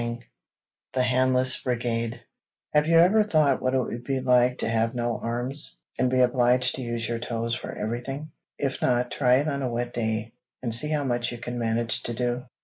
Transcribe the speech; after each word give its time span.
_]THE 0.93 1.03
HANDLESS 1.03 1.61
BRIGADE 1.61 2.21
Have 2.73 2.87
you 2.87 2.97
ever 2.97 3.21
thought 3.21 3.61
what 3.61 3.75
it 3.75 3.77
would 3.83 4.03
be 4.03 4.19
like 4.19 4.57
to 4.57 4.67
have 4.67 4.95
no 4.95 5.19
arms, 5.21 5.79
and 5.99 6.09
be 6.09 6.21
obliged 6.21 6.73
to 6.73 6.81
use 6.81 7.07
your 7.07 7.19
toes 7.19 7.53
for 7.53 7.71
everything? 7.77 8.31
If 8.57 8.81
not, 8.81 9.11
try 9.11 9.35
it 9.35 9.47
on 9.47 9.61
a 9.61 9.69
wet 9.69 9.93
day, 9.93 10.33
and 10.63 10.73
see 10.73 10.89
how 10.89 11.03
much 11.03 11.31
you 11.31 11.37
can 11.37 11.59
manage 11.59 12.01
to 12.01 12.15
do. 12.15 12.45